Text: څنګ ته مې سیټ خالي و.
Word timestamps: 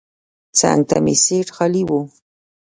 څنګ 0.59 0.79
ته 0.89 0.97
مې 1.03 1.15
سیټ 1.23 1.47
خالي 1.55 1.83
و. 1.87 1.91